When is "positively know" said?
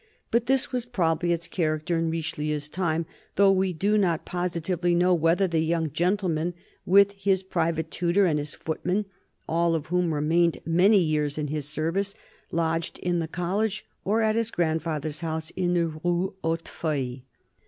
4.25-5.13